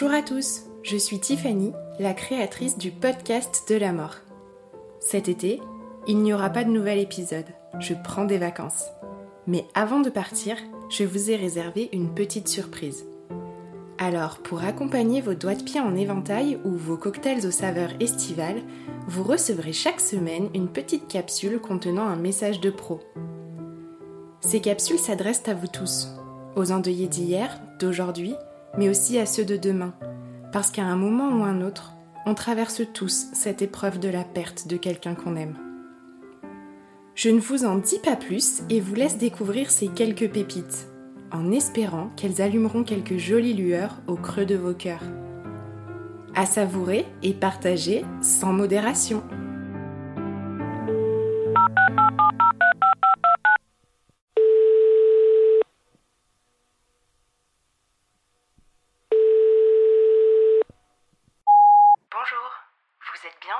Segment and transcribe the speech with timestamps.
[0.00, 4.16] Bonjour à tous, je suis Tiffany, la créatrice du podcast de la mort.
[4.98, 5.60] Cet été,
[6.06, 7.44] il n'y aura pas de nouvel épisode,
[7.80, 8.86] je prends des vacances.
[9.46, 10.56] Mais avant de partir,
[10.88, 13.04] je vous ai réservé une petite surprise.
[13.98, 18.62] Alors, pour accompagner vos doigts de pied en éventail ou vos cocktails aux saveurs estivales,
[19.06, 23.00] vous recevrez chaque semaine une petite capsule contenant un message de pro.
[24.40, 26.08] Ces capsules s'adressent à vous tous,
[26.56, 28.34] aux endeuillés d'hier, d'aujourd'hui,
[28.76, 29.94] mais aussi à ceux de demain,
[30.52, 31.94] parce qu'à un moment ou un autre,
[32.26, 35.56] on traverse tous cette épreuve de la perte de quelqu'un qu'on aime.
[37.14, 40.88] Je ne vous en dis pas plus et vous laisse découvrir ces quelques pépites,
[41.32, 45.04] en espérant qu'elles allumeront quelques jolies lueurs au creux de vos cœurs.
[46.34, 49.22] À savourer et partager sans modération.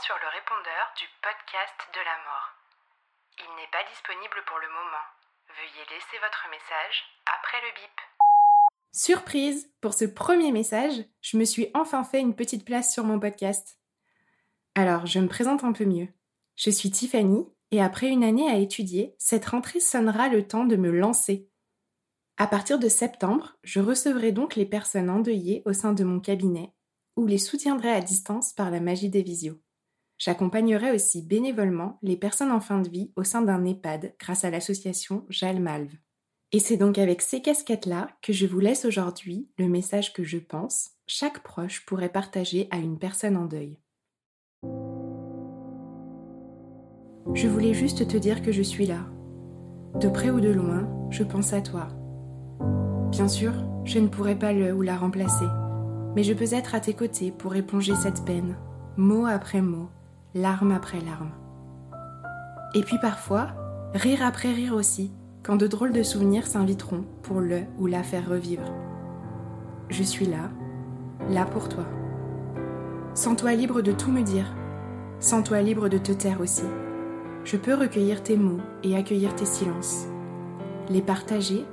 [0.00, 2.48] Sur le répondeur du podcast de la mort.
[3.38, 5.06] Il n'est pas disponible pour le moment.
[5.48, 7.98] Veuillez laisser votre message après le bip.
[8.92, 13.18] Surprise Pour ce premier message, je me suis enfin fait une petite place sur mon
[13.18, 13.80] podcast.
[14.76, 16.08] Alors, je me présente un peu mieux.
[16.54, 20.76] Je suis Tiffany et après une année à étudier, cette rentrée sonnera le temps de
[20.76, 21.50] me lancer.
[22.36, 26.72] À partir de septembre, je recevrai donc les personnes endeuillées au sein de mon cabinet
[27.16, 29.60] ou les soutiendrai à distance par la magie des visios.
[30.18, 34.50] J'accompagnerai aussi bénévolement les personnes en fin de vie au sein d'un EHPAD grâce à
[34.50, 35.94] l'association Jalmalve.
[36.50, 40.38] Et c'est donc avec ces casquettes-là que je vous laisse aujourd'hui le message que je
[40.38, 43.78] pense chaque proche pourrait partager à une personne en deuil.
[47.34, 49.06] Je voulais juste te dire que je suis là.
[50.00, 51.88] De près ou de loin, je pense à toi.
[53.10, 53.52] Bien sûr,
[53.84, 55.46] je ne pourrai pas le ou la remplacer,
[56.16, 58.56] mais je peux être à tes côtés pour éponger cette peine,
[58.96, 59.88] mot après mot,
[60.38, 61.30] larme après larme.
[62.74, 63.48] Et puis parfois,
[63.94, 65.10] rire après rire aussi,
[65.42, 68.72] quand de drôles de souvenirs s'inviteront pour le ou la faire revivre.
[69.88, 70.50] Je suis là,
[71.30, 71.84] là pour toi.
[73.14, 74.54] Sens-toi libre de tout me dire.
[75.18, 76.66] Sens-toi libre de te taire aussi.
[77.44, 80.06] Je peux recueillir tes mots et accueillir tes silences.
[80.88, 81.64] Les partager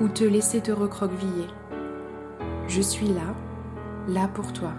[0.00, 1.46] ou te laisser te recroqueviller.
[2.68, 3.34] Je suis là,
[4.08, 4.72] là pour toi.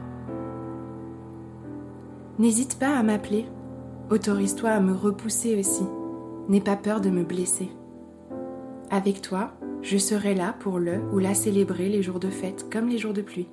[2.39, 3.45] N'hésite pas à m'appeler.
[4.09, 5.83] Autorise-toi à me repousser aussi.
[6.47, 7.69] N'aie pas peur de me blesser.
[8.89, 12.87] Avec toi, je serai là pour le ou la célébrer les jours de fête comme
[12.87, 13.47] les jours de pluie.